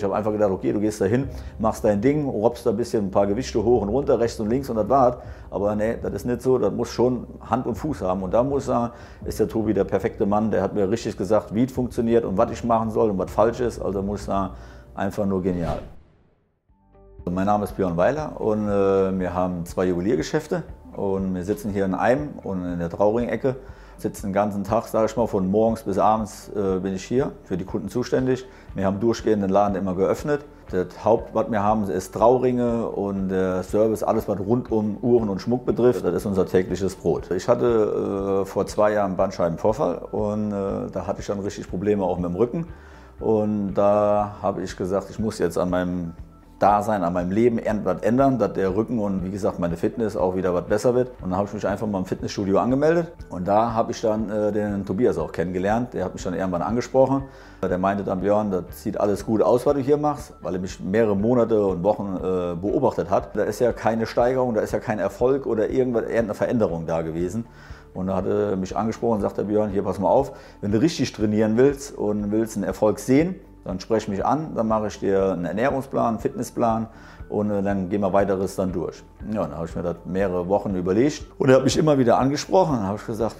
Ich 0.00 0.04
habe 0.04 0.16
einfach 0.16 0.32
gedacht, 0.32 0.50
okay, 0.50 0.72
du 0.72 0.80
gehst 0.80 0.98
da 1.02 1.04
hin, 1.04 1.28
machst 1.58 1.84
dein 1.84 2.00
Ding, 2.00 2.26
robbst 2.26 2.64
da 2.64 2.70
ein 2.70 2.76
bisschen 2.78 3.08
ein 3.08 3.10
paar 3.10 3.26
Gewichte 3.26 3.62
hoch 3.62 3.82
und 3.82 3.90
runter, 3.90 4.18
rechts 4.18 4.40
und 4.40 4.48
links 4.48 4.70
und 4.70 4.76
das 4.76 4.88
war's. 4.88 5.18
Aber 5.50 5.76
nee, 5.76 5.98
das 6.00 6.14
ist 6.14 6.24
nicht 6.24 6.40
so, 6.40 6.56
das 6.56 6.72
muss 6.72 6.88
schon 6.88 7.26
Hand 7.42 7.66
und 7.66 7.74
Fuß 7.74 8.00
haben. 8.00 8.22
Und 8.22 8.32
da 8.32 8.42
muss 8.42 8.66
er, 8.70 8.92
ist 9.26 9.38
der 9.40 9.46
Tobi 9.46 9.74
der 9.74 9.84
perfekte 9.84 10.24
Mann, 10.24 10.50
der 10.50 10.62
hat 10.62 10.72
mir 10.72 10.88
richtig 10.88 11.18
gesagt, 11.18 11.54
wie 11.54 11.64
es 11.64 11.72
funktioniert 11.72 12.24
und 12.24 12.38
was 12.38 12.50
ich 12.50 12.64
machen 12.64 12.90
soll 12.90 13.10
und 13.10 13.18
was 13.18 13.30
falsch 13.30 13.60
ist. 13.60 13.78
Also 13.78 14.00
muss 14.00 14.26
er 14.26 14.54
einfach 14.94 15.26
nur 15.26 15.42
genial. 15.42 15.80
Mein 17.30 17.44
Name 17.44 17.64
ist 17.64 17.76
Björn 17.76 17.98
Weiler 17.98 18.40
und 18.40 18.68
äh, 18.68 19.18
wir 19.20 19.34
haben 19.34 19.66
zwei 19.66 19.84
Juweliergeschäfte 19.84 20.62
und 20.96 21.34
wir 21.34 21.44
sitzen 21.44 21.72
hier 21.72 21.84
in 21.84 21.92
Eim 21.92 22.30
und 22.42 22.64
in 22.64 22.78
der 22.78 22.88
Trauring-Ecke. 22.88 23.56
Sitzen 24.00 24.28
den 24.28 24.32
ganzen 24.32 24.64
Tag, 24.64 24.86
sage 24.86 25.06
ich 25.06 25.16
mal, 25.16 25.26
von 25.26 25.50
morgens 25.50 25.82
bis 25.82 25.98
abends 25.98 26.50
äh, 26.56 26.78
bin 26.80 26.94
ich 26.94 27.04
hier 27.04 27.32
für 27.44 27.56
die 27.56 27.64
Kunden 27.64 27.88
zuständig. 27.88 28.46
Wir 28.74 28.86
haben 28.86 28.98
durchgehend 28.98 29.42
den 29.42 29.50
Laden 29.50 29.76
immer 29.76 29.94
geöffnet. 29.94 30.44
Das 30.70 31.04
Haupt, 31.04 31.34
was 31.34 31.50
wir 31.50 31.62
haben, 31.62 31.88
ist 31.90 32.14
Trauringe 32.14 32.86
und 32.88 33.28
der 33.28 33.62
Service, 33.62 34.02
alles 34.02 34.26
was 34.28 34.38
rund 34.38 34.70
um 34.70 34.96
Uhren 35.02 35.28
und 35.28 35.40
Schmuck 35.40 35.66
betrifft, 35.66 36.04
das 36.04 36.14
ist 36.14 36.26
unser 36.26 36.46
tägliches 36.46 36.94
Brot. 36.94 37.30
Ich 37.32 37.48
hatte 37.48 38.42
äh, 38.42 38.46
vor 38.46 38.66
zwei 38.66 38.92
Jahren 38.92 39.08
einen 39.08 39.16
Bandscheibenvorfall 39.16 39.96
und 40.12 40.52
äh, 40.52 40.90
da 40.92 41.06
hatte 41.06 41.20
ich 41.20 41.26
dann 41.26 41.40
richtig 41.40 41.68
Probleme 41.68 42.04
auch 42.04 42.16
mit 42.16 42.30
dem 42.30 42.36
Rücken. 42.36 42.68
Und 43.18 43.74
da 43.74 44.36
habe 44.40 44.62
ich 44.62 44.76
gesagt, 44.76 45.10
ich 45.10 45.18
muss 45.18 45.38
jetzt 45.38 45.58
an 45.58 45.68
meinem 45.68 46.14
Dasein, 46.60 47.02
an 47.02 47.14
meinem 47.14 47.32
Leben 47.32 47.58
irgendwas 47.58 48.02
ändern, 48.02 48.38
dass 48.38 48.52
der 48.52 48.76
Rücken 48.76 48.98
und 48.98 49.24
wie 49.24 49.30
gesagt 49.30 49.58
meine 49.58 49.76
Fitness 49.76 50.16
auch 50.16 50.36
wieder 50.36 50.54
was 50.54 50.66
besser 50.66 50.94
wird. 50.94 51.08
Und 51.22 51.30
dann 51.30 51.38
habe 51.38 51.48
ich 51.48 51.54
mich 51.54 51.66
einfach 51.66 51.86
mal 51.86 51.98
im 51.98 52.04
Fitnessstudio 52.04 52.58
angemeldet 52.58 53.12
und 53.30 53.48
da 53.48 53.72
habe 53.72 53.92
ich 53.92 54.00
dann 54.00 54.30
äh, 54.30 54.52
den 54.52 54.84
Tobias 54.84 55.16
auch 55.16 55.32
kennengelernt. 55.32 55.94
Der 55.94 56.04
hat 56.04 56.14
mich 56.14 56.22
dann 56.22 56.34
irgendwann 56.34 56.62
angesprochen. 56.62 57.24
Der 57.62 57.78
meinte 57.78 58.04
dann, 58.04 58.20
Björn, 58.20 58.50
das 58.50 58.82
sieht 58.82 59.00
alles 59.00 59.24
gut 59.24 59.42
aus, 59.42 59.66
was 59.66 59.74
du 59.74 59.80
hier 59.80 59.96
machst, 59.96 60.34
weil 60.42 60.54
er 60.54 60.60
mich 60.60 60.80
mehrere 60.80 61.16
Monate 61.16 61.64
und 61.64 61.82
Wochen 61.82 62.16
äh, 62.16 62.54
beobachtet 62.54 63.10
hat. 63.10 63.36
Da 63.36 63.44
ist 63.44 63.60
ja 63.60 63.72
keine 63.72 64.06
Steigerung, 64.06 64.54
da 64.54 64.60
ist 64.60 64.72
ja 64.72 64.80
kein 64.80 64.98
Erfolg 64.98 65.46
oder 65.46 65.70
irgendwas, 65.70 66.02
irgendeine 66.02 66.34
Veränderung 66.34 66.86
da 66.86 67.02
gewesen. 67.02 67.46
Und 67.94 68.06
da 68.06 68.16
hat 68.16 68.26
er 68.26 68.56
mich 68.56 68.76
angesprochen 68.76 69.16
und 69.16 69.20
sagte, 69.22 69.44
Björn, 69.44 69.70
hier 69.70 69.82
pass 69.82 69.98
mal 69.98 70.08
auf, 70.08 70.32
wenn 70.60 70.72
du 70.72 70.80
richtig 70.80 71.12
trainieren 71.12 71.56
willst 71.56 71.96
und 71.96 72.30
willst 72.30 72.56
einen 72.56 72.64
Erfolg 72.64 72.98
sehen, 72.98 73.34
dann 73.64 73.80
sprech 73.80 74.08
mich 74.08 74.24
an, 74.24 74.54
dann 74.54 74.68
mache 74.68 74.86
ich 74.88 74.98
dir 74.98 75.32
einen 75.32 75.44
Ernährungsplan, 75.44 76.06
einen 76.06 76.18
Fitnessplan 76.18 76.88
und 77.28 77.50
äh, 77.50 77.62
dann 77.62 77.88
gehen 77.88 78.00
wir 78.00 78.12
weiteres 78.12 78.56
dann 78.56 78.72
durch. 78.72 79.02
Ja, 79.32 79.42
dann 79.42 79.56
habe 79.56 79.66
ich 79.66 79.76
mir 79.76 79.82
das 79.82 79.96
mehrere 80.04 80.48
Wochen 80.48 80.74
überlegt 80.74 81.24
und 81.38 81.48
er 81.48 81.56
hat 81.56 81.64
mich 81.64 81.76
immer 81.76 81.98
wieder 81.98 82.18
angesprochen. 82.18 82.76
Dann 82.76 82.86
habe 82.86 82.98
ich 82.98 83.06
gesagt, 83.06 83.36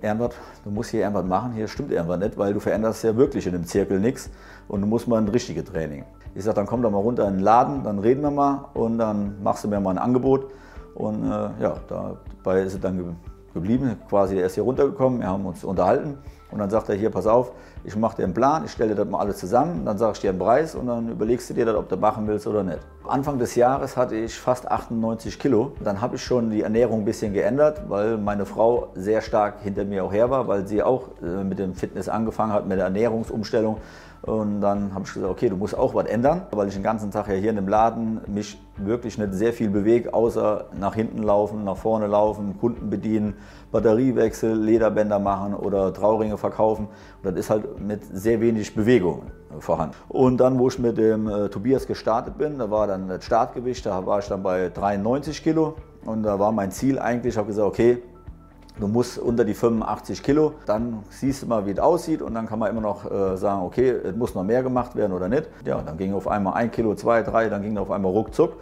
Ernbert, 0.00 0.34
du 0.64 0.70
musst 0.70 0.90
hier 0.90 1.00
irgendwas 1.00 1.24
machen, 1.24 1.52
hier 1.52 1.68
stimmt 1.68 1.92
irgendwas 1.92 2.18
nicht, 2.18 2.38
weil 2.38 2.54
du 2.54 2.60
veränderst 2.60 3.04
ja 3.04 3.16
wirklich 3.16 3.46
in 3.46 3.52
dem 3.52 3.66
Zirkel 3.66 4.00
nichts 4.00 4.30
und 4.68 4.80
du 4.80 4.86
musst 4.86 5.06
mal 5.06 5.18
ein 5.18 5.28
richtiges 5.28 5.64
Training. 5.64 6.04
Ich 6.34 6.44
sage, 6.44 6.56
dann 6.56 6.66
komm 6.66 6.82
doch 6.82 6.90
mal 6.90 6.98
runter 6.98 7.26
in 7.28 7.34
den 7.34 7.42
Laden, 7.42 7.82
dann 7.82 7.98
reden 7.98 8.22
wir 8.22 8.30
mal 8.30 8.66
und 8.74 8.98
dann 8.98 9.42
machst 9.42 9.64
du 9.64 9.68
mir 9.68 9.80
mal 9.80 9.90
ein 9.90 9.98
Angebot. 9.98 10.50
Und 10.94 11.24
äh, 11.24 11.50
ja, 11.60 11.76
dabei 11.88 12.62
ist 12.62 12.74
es 12.74 12.80
dann 12.80 13.16
geblieben, 13.52 13.96
quasi 14.08 14.38
er 14.38 14.46
ist 14.46 14.54
hier 14.54 14.64
runtergekommen, 14.64 15.20
wir 15.20 15.28
haben 15.28 15.44
uns 15.44 15.64
unterhalten 15.64 16.18
und 16.50 16.58
dann 16.58 16.70
sagt 16.70 16.88
er 16.88 16.94
hier, 16.94 17.10
pass 17.10 17.26
auf, 17.26 17.52
ich 17.86 17.96
mache 17.96 18.16
dir 18.16 18.24
einen 18.24 18.34
Plan, 18.34 18.64
ich 18.64 18.72
stelle 18.72 18.90
dir 18.90 18.96
das 18.96 19.08
mal 19.08 19.20
alles 19.20 19.38
zusammen, 19.38 19.84
dann 19.84 19.96
sage 19.96 20.14
ich 20.14 20.20
dir 20.20 20.30
einen 20.30 20.40
Preis 20.40 20.74
und 20.74 20.88
dann 20.88 21.08
überlegst 21.08 21.48
du 21.48 21.54
dir 21.54 21.64
das, 21.64 21.76
ob 21.76 21.88
du 21.88 21.96
machen 21.96 22.26
willst 22.26 22.46
oder 22.46 22.64
nicht. 22.64 22.80
Anfang 23.06 23.38
des 23.38 23.54
Jahres 23.54 23.96
hatte 23.96 24.16
ich 24.16 24.34
fast 24.34 24.68
98 24.68 25.38
Kilo. 25.38 25.72
Dann 25.84 26.00
habe 26.00 26.16
ich 26.16 26.24
schon 26.24 26.50
die 26.50 26.62
Ernährung 26.62 27.00
ein 27.00 27.04
bisschen 27.04 27.32
geändert, 27.32 27.82
weil 27.88 28.18
meine 28.18 28.44
Frau 28.44 28.88
sehr 28.94 29.20
stark 29.20 29.60
hinter 29.62 29.84
mir 29.84 30.04
auch 30.04 30.12
her 30.12 30.28
war, 30.30 30.48
weil 30.48 30.66
sie 30.66 30.82
auch 30.82 31.10
äh, 31.22 31.44
mit 31.44 31.60
dem 31.60 31.74
Fitness 31.74 32.08
angefangen 32.08 32.52
hat, 32.52 32.66
mit 32.66 32.78
der 32.78 32.86
Ernährungsumstellung. 32.86 33.76
Und 34.22 34.60
dann 34.60 34.92
habe 34.92 35.04
ich 35.06 35.14
gesagt, 35.14 35.30
okay, 35.30 35.48
du 35.48 35.56
musst 35.56 35.78
auch 35.78 35.94
was 35.94 36.06
ändern, 36.06 36.42
weil 36.50 36.66
ich 36.66 36.74
den 36.74 36.82
ganzen 36.82 37.12
Tag 37.12 37.28
ja 37.28 37.34
hier 37.34 37.50
in 37.50 37.56
dem 37.56 37.68
Laden 37.68 38.20
mich 38.26 38.58
wirklich 38.76 39.18
nicht 39.18 39.34
sehr 39.34 39.52
viel 39.52 39.70
bewege, 39.70 40.12
außer 40.12 40.64
nach 40.78 40.96
hinten 40.96 41.22
laufen, 41.22 41.62
nach 41.62 41.76
vorne 41.76 42.08
laufen, 42.08 42.58
Kunden 42.58 42.90
bedienen, 42.90 43.34
Batteriewechsel, 43.70 44.52
Lederbänder 44.58 45.20
machen 45.20 45.54
oder 45.54 45.92
Trauringe 45.92 46.38
verkaufen. 46.38 46.88
Und 47.22 47.24
das 47.24 47.38
ist 47.38 47.50
halt 47.50 47.75
mit 47.80 48.02
sehr 48.12 48.40
wenig 48.40 48.74
Bewegung 48.74 49.22
vorhanden. 49.58 49.96
Und 50.08 50.38
dann, 50.38 50.58
wo 50.58 50.68
ich 50.68 50.78
mit 50.78 50.98
dem 50.98 51.28
äh, 51.28 51.48
Tobias 51.48 51.86
gestartet 51.86 52.36
bin, 52.36 52.58
da 52.58 52.70
war 52.70 52.86
dann 52.86 53.08
das 53.08 53.24
Startgewicht, 53.24 53.86
da 53.86 54.04
war 54.04 54.18
ich 54.18 54.26
dann 54.26 54.42
bei 54.42 54.68
93 54.68 55.42
Kilo. 55.42 55.76
Und 56.04 56.22
da 56.22 56.38
war 56.38 56.52
mein 56.52 56.70
Ziel 56.70 56.98
eigentlich, 56.98 57.34
ich 57.34 57.38
habe 57.38 57.48
gesagt, 57.48 57.66
okay, 57.66 58.02
Du 58.78 58.88
musst 58.88 59.18
unter 59.18 59.42
die 59.42 59.54
85 59.54 60.22
Kilo, 60.22 60.52
dann 60.66 61.02
siehst 61.08 61.42
du 61.42 61.46
mal, 61.46 61.64
wie 61.64 61.70
es 61.70 61.78
aussieht 61.78 62.20
und 62.20 62.34
dann 62.34 62.46
kann 62.46 62.58
man 62.58 62.70
immer 62.70 62.82
noch 62.82 63.10
äh, 63.10 63.34
sagen, 63.38 63.62
okay, 63.62 63.88
es 63.88 64.14
muss 64.14 64.34
noch 64.34 64.44
mehr 64.44 64.62
gemacht 64.62 64.94
werden 64.94 65.12
oder 65.12 65.30
nicht. 65.30 65.48
Ja, 65.64 65.80
dann 65.80 65.96
ging 65.96 66.12
auf 66.12 66.28
einmal 66.28 66.52
ein 66.54 66.70
Kilo, 66.70 66.94
zwei, 66.94 67.22
drei, 67.22 67.48
dann 67.48 67.62
ging 67.62 67.78
auf 67.78 67.90
einmal 67.90 68.12
ruckzuck. 68.12 68.52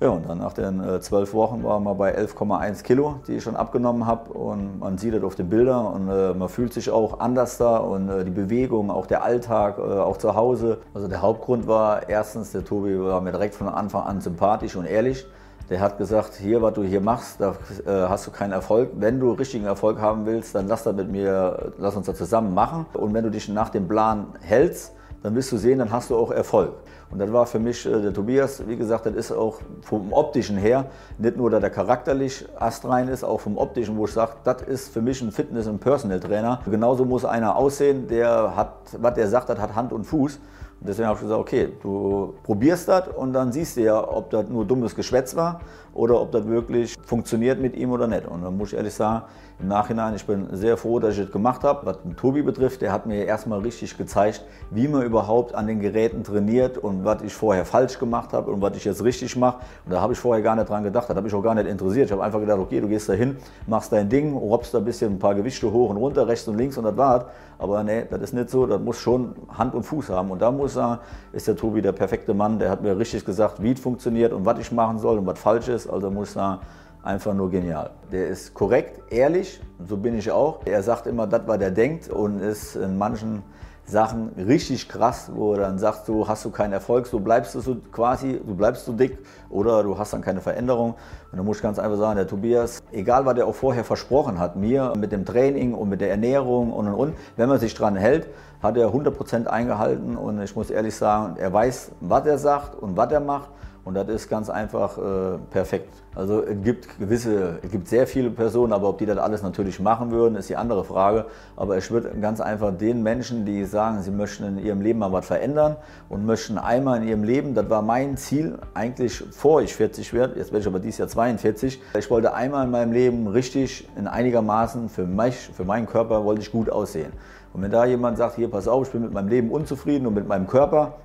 Ja, 0.00 0.10
und 0.10 0.28
dann 0.28 0.38
nach 0.38 0.52
den 0.52 0.78
äh, 0.78 1.00
zwölf 1.00 1.34
Wochen 1.34 1.64
waren 1.64 1.82
wir 1.82 1.94
bei 1.96 2.16
11,1 2.16 2.84
Kilo, 2.84 3.16
die 3.26 3.32
ich 3.32 3.42
schon 3.42 3.56
abgenommen 3.56 4.06
habe. 4.06 4.32
Und 4.32 4.78
man 4.78 4.96
sieht 4.96 5.12
das 5.12 5.24
auf 5.24 5.34
den 5.34 5.48
Bildern 5.48 5.86
und 5.86 6.08
äh, 6.08 6.34
man 6.34 6.48
fühlt 6.48 6.72
sich 6.72 6.88
auch 6.88 7.18
anders 7.18 7.58
da 7.58 7.78
und 7.78 8.08
äh, 8.08 8.24
die 8.24 8.30
Bewegung, 8.30 8.92
auch 8.92 9.06
der 9.06 9.24
Alltag, 9.24 9.78
äh, 9.78 9.80
auch 9.80 10.16
zu 10.16 10.36
Hause. 10.36 10.78
Also 10.94 11.08
der 11.08 11.20
Hauptgrund 11.20 11.66
war 11.66 12.08
erstens, 12.08 12.52
der 12.52 12.64
Tobi 12.64 12.96
war 13.00 13.20
mir 13.20 13.32
direkt 13.32 13.56
von 13.56 13.68
Anfang 13.68 14.04
an 14.04 14.20
sympathisch 14.20 14.76
und 14.76 14.84
ehrlich. 14.84 15.26
Der 15.68 15.80
hat 15.80 15.98
gesagt, 15.98 16.36
hier, 16.36 16.62
was 16.62 16.74
du 16.74 16.84
hier 16.84 17.00
machst, 17.00 17.40
da 17.40 17.56
äh, 17.84 18.08
hast 18.08 18.24
du 18.28 18.30
keinen 18.30 18.52
Erfolg. 18.52 18.90
Wenn 18.94 19.18
du 19.18 19.32
richtigen 19.32 19.64
Erfolg 19.64 20.00
haben 20.00 20.26
willst, 20.26 20.54
dann 20.54 20.68
lass 20.68 20.84
das 20.84 20.94
mit 20.94 21.10
mir, 21.10 21.72
lass 21.76 21.96
uns 21.96 22.06
das 22.06 22.16
zusammen 22.16 22.54
machen. 22.54 22.86
Und 22.94 23.14
wenn 23.14 23.24
du 23.24 23.32
dich 23.32 23.48
nach 23.48 23.70
dem 23.70 23.88
Plan 23.88 24.28
hältst, 24.42 24.92
dann 25.22 25.34
wirst 25.34 25.52
du 25.52 25.56
sehen, 25.56 25.78
dann 25.78 25.90
hast 25.90 26.10
du 26.10 26.16
auch 26.16 26.30
Erfolg. 26.30 26.72
Und 27.10 27.18
das 27.18 27.32
war 27.32 27.46
für 27.46 27.58
mich 27.58 27.86
äh, 27.86 28.02
der 28.02 28.12
Tobias, 28.12 28.66
wie 28.66 28.76
gesagt, 28.76 29.06
das 29.06 29.14
ist 29.14 29.32
auch 29.32 29.60
vom 29.82 30.12
optischen 30.12 30.56
her, 30.56 30.86
nicht 31.16 31.36
nur, 31.36 31.50
dass 31.50 31.62
er 31.62 31.70
charakterlich 31.70 32.46
astrein 32.58 33.08
ist, 33.08 33.24
auch 33.24 33.40
vom 33.40 33.56
optischen, 33.56 33.96
wo 33.96 34.04
ich 34.04 34.12
sage, 34.12 34.32
das 34.44 34.62
ist 34.62 34.92
für 34.92 35.00
mich 35.00 35.20
ein 35.22 35.32
Fitness- 35.32 35.66
und 35.66 35.80
Personal 35.80 36.20
Trainer. 36.20 36.60
Genauso 36.70 37.04
muss 37.04 37.24
einer 37.24 37.56
aussehen, 37.56 38.08
der 38.08 38.54
hat, 38.54 38.74
was 38.98 39.14
der 39.14 39.28
sagt, 39.28 39.48
das 39.48 39.58
hat 39.58 39.74
Hand 39.74 39.92
und 39.92 40.04
Fuß. 40.04 40.38
Deswegen 40.80 41.08
habe 41.08 41.16
ich 41.16 41.22
gesagt, 41.22 41.40
okay, 41.40 41.68
du 41.82 42.34
probierst 42.44 42.88
das 42.88 43.08
und 43.08 43.32
dann 43.32 43.50
siehst 43.50 43.76
du 43.76 43.82
ja, 43.82 44.08
ob 44.08 44.30
das 44.30 44.48
nur 44.48 44.64
dummes 44.64 44.94
Geschwätz 44.94 45.34
war 45.34 45.60
oder 45.92 46.20
ob 46.20 46.30
das 46.30 46.46
wirklich 46.46 46.94
funktioniert 47.04 47.60
mit 47.60 47.74
ihm 47.76 47.90
oder 47.90 48.06
nicht. 48.06 48.26
Und 48.26 48.44
dann 48.44 48.56
muss 48.56 48.72
ich 48.72 48.76
ehrlich 48.76 48.94
sagen, 48.94 49.24
im 49.60 49.66
Nachhinein, 49.66 50.14
ich 50.14 50.24
bin 50.24 50.46
sehr 50.52 50.76
froh, 50.76 51.00
dass 51.00 51.14
ich 51.14 51.24
das 51.24 51.32
gemacht 51.32 51.64
habe. 51.64 51.84
Was 51.84 52.00
den 52.02 52.14
Tobi 52.14 52.42
betrifft, 52.42 52.80
der 52.80 52.92
hat 52.92 53.06
mir 53.06 53.24
erstmal 53.24 53.58
richtig 53.58 53.98
gezeigt, 53.98 54.44
wie 54.70 54.86
man 54.86 55.02
überhaupt 55.02 55.52
an 55.52 55.66
den 55.66 55.80
Geräten 55.80 56.22
trainiert 56.22 56.78
und 56.78 57.04
was 57.04 57.22
ich 57.22 57.34
vorher 57.34 57.64
falsch 57.64 57.98
gemacht 57.98 58.32
habe 58.32 58.52
und 58.52 58.62
was 58.62 58.76
ich 58.76 58.84
jetzt 58.84 59.02
richtig 59.02 59.34
mache. 59.34 59.56
Und 59.84 59.92
da 59.94 60.00
habe 60.00 60.12
ich 60.12 60.18
vorher 60.20 60.44
gar 60.44 60.54
nicht 60.54 60.68
dran 60.68 60.84
gedacht, 60.84 61.10
das 61.10 61.16
habe 61.16 61.26
ich 61.26 61.34
auch 61.34 61.42
gar 61.42 61.56
nicht 61.56 61.66
interessiert. 61.66 62.06
Ich 62.06 62.12
habe 62.12 62.22
einfach 62.22 62.38
gedacht, 62.38 62.60
okay, 62.60 62.80
du 62.80 62.86
gehst 62.86 63.08
da 63.08 63.14
hin, 63.14 63.36
machst 63.66 63.90
dein 63.90 64.08
Ding, 64.08 64.36
robbst 64.36 64.74
da 64.74 64.78
ein 64.78 64.84
bisschen 64.84 65.14
ein 65.14 65.18
paar 65.18 65.34
Gewichte 65.34 65.72
hoch 65.72 65.90
und 65.90 65.96
runter, 65.96 66.28
rechts 66.28 66.46
und 66.46 66.56
links 66.56 66.78
und 66.78 66.84
das 66.84 66.96
war's. 66.96 67.24
Aber 67.58 67.82
nee, 67.82 68.04
das 68.08 68.20
ist 68.20 68.34
nicht 68.34 68.50
so, 68.50 68.66
das 68.66 68.80
muss 68.80 68.98
schon 68.98 69.34
Hand 69.48 69.74
und 69.74 69.82
Fuß 69.82 70.10
haben. 70.10 70.30
Und 70.30 70.40
da 70.40 70.52
muss 70.52 70.67
er, 70.76 71.00
ist 71.32 71.48
der 71.48 71.56
Tobi 71.56 71.82
der 71.82 71.92
perfekte 71.92 72.34
Mann, 72.34 72.58
der 72.58 72.70
hat 72.70 72.82
mir 72.82 72.96
richtig 72.98 73.24
gesagt, 73.24 73.62
wie 73.62 73.72
es 73.72 73.80
funktioniert 73.80 74.32
und 74.32 74.44
was 74.44 74.58
ich 74.58 74.72
machen 74.72 74.98
soll 74.98 75.18
und 75.18 75.26
was 75.26 75.38
falsch 75.38 75.68
ist. 75.68 75.88
Also 75.88 76.10
muss 76.10 76.28
ich 76.28 76.34
sagen, 76.34 76.60
einfach 77.02 77.34
nur 77.34 77.50
genial. 77.50 77.90
Der 78.12 78.28
ist 78.28 78.54
korrekt, 78.54 79.00
ehrlich, 79.12 79.60
so 79.86 79.96
bin 79.96 80.18
ich 80.18 80.30
auch. 80.30 80.60
Er 80.66 80.82
sagt 80.82 81.06
immer, 81.06 81.26
das, 81.26 81.42
was 81.46 81.60
er 81.60 81.70
denkt 81.70 82.08
und 82.08 82.40
ist 82.40 82.76
in 82.76 82.98
manchen 82.98 83.42
Sachen 83.88 84.30
richtig 84.36 84.88
krass, 84.88 85.30
wo 85.34 85.54
er 85.54 85.60
dann 85.60 85.78
sagt, 85.78 86.04
so 86.04 86.28
hast 86.28 86.44
du 86.44 86.50
keinen 86.50 86.74
Erfolg, 86.74 87.06
so 87.06 87.20
bleibst 87.20 87.54
du 87.54 87.60
so 87.60 87.76
quasi, 87.90 88.38
du 88.44 88.54
bleibst 88.54 88.84
so 88.84 88.92
dick 88.92 89.18
oder 89.48 89.82
du 89.82 89.96
hast 89.96 90.12
dann 90.12 90.20
keine 90.20 90.42
Veränderung. 90.42 90.90
Und 91.32 91.38
dann 91.38 91.46
muss 91.46 91.56
ich 91.56 91.62
ganz 91.62 91.78
einfach 91.78 91.96
sagen, 91.96 92.16
der 92.16 92.26
Tobias, 92.26 92.82
egal 92.92 93.24
was 93.24 93.38
er 93.38 93.46
auch 93.46 93.54
vorher 93.54 93.84
versprochen 93.84 94.38
hat, 94.38 94.56
mir 94.56 94.92
mit 94.96 95.10
dem 95.10 95.24
Training 95.24 95.72
und 95.72 95.88
mit 95.88 96.02
der 96.02 96.10
Ernährung 96.10 96.72
und 96.72 96.86
und 96.88 96.94
und, 96.94 97.14
wenn 97.36 97.48
man 97.48 97.58
sich 97.58 97.74
dran 97.74 97.96
hält, 97.96 98.28
hat 98.62 98.76
er 98.76 98.88
100% 98.88 99.46
eingehalten 99.46 100.16
und 100.16 100.42
ich 100.42 100.54
muss 100.54 100.68
ehrlich 100.68 100.94
sagen, 100.94 101.36
er 101.38 101.52
weiß, 101.52 101.92
was 102.00 102.26
er 102.26 102.38
sagt 102.38 102.74
und 102.74 102.96
was 102.96 103.10
er 103.10 103.20
macht 103.20 103.48
und 103.88 103.94
das 103.94 104.06
ist 104.08 104.28
ganz 104.28 104.50
einfach 104.50 104.98
äh, 104.98 105.38
perfekt. 105.50 105.88
Also 106.14 106.42
es 106.42 106.62
gibt 106.62 106.98
gewisse, 106.98 107.58
es 107.62 107.70
gibt 107.70 107.88
sehr 107.88 108.06
viele 108.06 108.28
Personen, 108.28 108.74
aber 108.74 108.86
ob 108.86 108.98
die 108.98 109.06
das 109.06 109.16
alles 109.16 109.42
natürlich 109.42 109.80
machen 109.80 110.10
würden, 110.10 110.36
ist 110.36 110.50
die 110.50 110.56
andere 110.56 110.84
Frage. 110.84 111.24
Aber 111.56 111.78
ich 111.78 111.90
würde 111.90 112.10
ganz 112.20 112.42
einfach 112.42 112.76
den 112.76 113.02
Menschen, 113.02 113.46
die 113.46 113.64
sagen, 113.64 114.02
sie 114.02 114.10
möchten 114.10 114.44
in 114.44 114.58
ihrem 114.58 114.82
Leben 114.82 114.98
mal 114.98 115.10
was 115.10 115.24
verändern 115.24 115.76
und 116.10 116.26
möchten 116.26 116.58
einmal 116.58 117.00
in 117.00 117.08
ihrem 117.08 117.24
Leben, 117.24 117.54
das 117.54 117.70
war 117.70 117.80
mein 117.80 118.18
Ziel 118.18 118.58
eigentlich 118.74 119.24
vor 119.30 119.62
ich 119.62 119.74
40 119.74 120.12
werde, 120.12 120.38
jetzt 120.38 120.52
werde 120.52 120.60
ich 120.60 120.66
aber 120.66 120.80
dieses 120.80 120.98
Jahr 120.98 121.08
42. 121.08 121.80
Ich 121.98 122.10
wollte 122.10 122.34
einmal 122.34 122.66
in 122.66 122.70
meinem 122.70 122.92
Leben 122.92 123.26
richtig 123.26 123.88
in 123.96 124.06
einigermaßen 124.06 124.90
für 124.90 125.06
mich, 125.06 125.34
für 125.34 125.64
meinen 125.64 125.86
Körper 125.86 126.26
wollte 126.26 126.42
ich 126.42 126.52
gut 126.52 126.68
aussehen. 126.68 127.14
Und 127.54 127.62
wenn 127.62 127.70
da 127.70 127.86
jemand 127.86 128.18
sagt, 128.18 128.36
hier 128.36 128.50
pass 128.50 128.68
auf, 128.68 128.88
ich 128.88 128.92
bin 128.92 129.00
mit 129.00 129.14
meinem 129.14 129.28
Leben 129.28 129.50
unzufrieden 129.50 130.06
und 130.06 130.12
mit 130.12 130.28
meinem 130.28 130.46
Körper, 130.46 130.96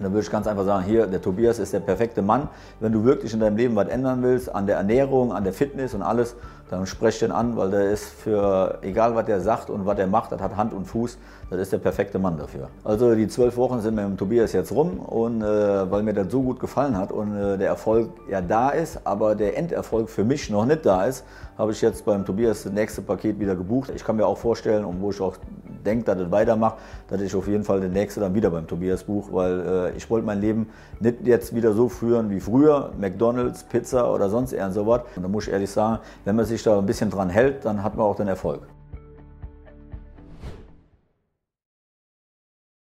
Dann 0.00 0.12
würde 0.12 0.24
ich 0.24 0.30
ganz 0.30 0.46
einfach 0.46 0.64
sagen, 0.64 0.84
hier, 0.84 1.06
der 1.06 1.20
Tobias 1.20 1.58
ist 1.58 1.72
der 1.72 1.80
perfekte 1.80 2.22
Mann. 2.22 2.48
Wenn 2.80 2.92
du 2.92 3.04
wirklich 3.04 3.32
in 3.32 3.40
deinem 3.40 3.56
Leben 3.56 3.76
was 3.76 3.88
ändern 3.88 4.22
willst, 4.22 4.54
an 4.54 4.66
der 4.66 4.76
Ernährung, 4.76 5.32
an 5.32 5.44
der 5.44 5.52
Fitness 5.52 5.94
und 5.94 6.02
alles, 6.02 6.36
dann 6.70 6.86
sprech 6.86 7.18
den 7.18 7.32
an, 7.32 7.56
weil 7.56 7.70
der 7.70 7.90
ist 7.90 8.04
für, 8.04 8.78
egal 8.82 9.14
was 9.14 9.26
der 9.26 9.40
sagt 9.40 9.70
und 9.70 9.86
was 9.86 9.98
er 9.98 10.06
macht, 10.06 10.32
das 10.32 10.40
hat 10.40 10.56
Hand 10.56 10.72
und 10.74 10.86
Fuß, 10.86 11.18
das 11.50 11.60
ist 11.60 11.72
der 11.72 11.78
perfekte 11.78 12.18
Mann 12.18 12.36
dafür. 12.36 12.68
Also 12.84 13.14
die 13.14 13.26
zwölf 13.28 13.56
Wochen 13.56 13.80
sind 13.80 13.94
mit 13.94 14.04
dem 14.04 14.16
Tobias 14.16 14.52
jetzt 14.52 14.72
rum 14.72 14.98
und 14.98 15.42
äh, 15.42 15.90
weil 15.90 16.02
mir 16.02 16.12
das 16.12 16.30
so 16.30 16.42
gut 16.42 16.60
gefallen 16.60 16.96
hat 16.96 17.10
und 17.10 17.34
äh, 17.34 17.56
der 17.56 17.68
Erfolg 17.68 18.10
ja 18.30 18.40
da 18.40 18.70
ist, 18.70 19.00
aber 19.04 19.34
der 19.34 19.56
Enderfolg 19.56 20.10
für 20.10 20.24
mich 20.24 20.50
noch 20.50 20.66
nicht 20.66 20.84
da 20.84 21.04
ist, 21.04 21.24
habe 21.56 21.72
ich 21.72 21.80
jetzt 21.80 22.04
beim 22.04 22.24
Tobias 22.24 22.64
das 22.64 22.72
nächste 22.72 23.02
Paket 23.02 23.40
wieder 23.40 23.56
gebucht. 23.56 23.90
Ich 23.94 24.04
kann 24.04 24.16
mir 24.16 24.26
auch 24.26 24.38
vorstellen 24.38 24.84
und 24.84 25.00
wo 25.00 25.10
ich 25.10 25.20
auch 25.20 25.36
denke, 25.88 26.04
dass 26.04 26.18
es 26.18 26.30
weitermacht, 26.30 26.76
dass 27.08 27.20
ich 27.20 27.34
auf 27.34 27.48
jeden 27.48 27.64
Fall 27.64 27.80
den 27.80 27.92
nächste 27.92 28.20
dann 28.20 28.34
wieder 28.34 28.50
beim 28.50 28.66
Tobias 28.66 29.04
buche, 29.04 29.32
weil 29.32 29.60
äh, 29.60 29.96
ich 29.96 30.08
wollte 30.10 30.26
mein 30.26 30.40
Leben 30.40 30.68
nicht 31.00 31.26
jetzt 31.26 31.54
wieder 31.54 31.72
so 31.72 31.88
führen 31.88 32.30
wie 32.30 32.40
früher, 32.40 32.92
McDonalds, 32.98 33.64
Pizza 33.64 34.12
oder 34.12 34.28
sonst 34.28 34.52
irgend 34.52 34.74
sowas. 34.74 35.02
Und 35.16 35.22
da 35.22 35.28
muss 35.28 35.46
ich 35.46 35.52
ehrlich 35.52 35.70
sagen, 35.70 36.00
wenn 36.24 36.36
man 36.36 36.44
sich 36.44 36.62
da 36.62 36.78
ein 36.78 36.86
bisschen 36.86 37.10
dran 37.10 37.30
hält, 37.30 37.64
dann 37.64 37.82
hat 37.82 37.96
man 37.96 38.06
auch 38.06 38.16
den 38.16 38.28
Erfolg. 38.28 38.60